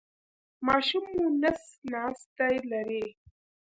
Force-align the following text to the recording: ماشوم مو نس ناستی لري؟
ماشوم 0.67 1.05
مو 1.15 1.25
نس 1.41 1.61
ناستی 1.91 2.55
لري؟ 2.71 3.05